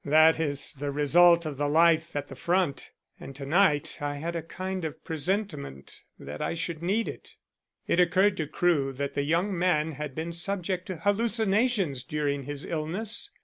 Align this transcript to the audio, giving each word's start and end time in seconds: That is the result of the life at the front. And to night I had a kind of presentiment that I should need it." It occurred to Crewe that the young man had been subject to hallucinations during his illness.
That 0.03 0.39
is 0.39 0.73
the 0.73 0.89
result 0.91 1.45
of 1.45 1.57
the 1.57 1.67
life 1.69 2.15
at 2.15 2.27
the 2.27 2.35
front. 2.35 2.89
And 3.19 3.35
to 3.35 3.45
night 3.45 3.99
I 4.01 4.15
had 4.15 4.35
a 4.35 4.41
kind 4.41 4.83
of 4.83 5.03
presentiment 5.03 6.01
that 6.17 6.41
I 6.41 6.55
should 6.55 6.81
need 6.81 7.07
it." 7.07 7.35
It 7.85 7.99
occurred 7.99 8.35
to 8.37 8.47
Crewe 8.47 8.93
that 8.93 9.13
the 9.13 9.21
young 9.21 9.55
man 9.55 9.91
had 9.91 10.15
been 10.15 10.33
subject 10.33 10.87
to 10.87 10.95
hallucinations 10.95 12.03
during 12.03 12.45
his 12.45 12.65
illness. 12.65 13.29